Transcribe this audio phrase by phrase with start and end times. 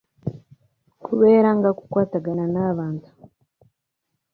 [1.05, 3.07] Kubeera nga kukwatagana n’abantu.